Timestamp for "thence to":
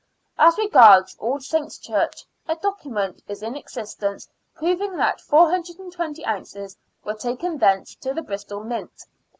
7.59-8.11